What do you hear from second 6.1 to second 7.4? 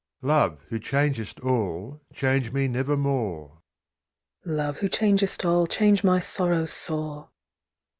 sorrow sore!"